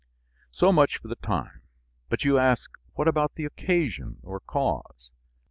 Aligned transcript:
So 0.49 0.71
much 0.71 0.97
for 0.97 1.09
the 1.09 1.15
time; 1.15 1.61
but 2.09 2.25
you 2.25 2.39
ask 2.39 2.71
What 2.95 3.07
about 3.07 3.35
the 3.35 3.45
occasion, 3.45 4.17
or 4.23 4.39
cause? 4.39 5.11